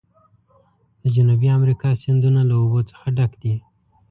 [1.01, 3.55] د جنوبي امریکا سیندونه له اوبو څخه ډک دي.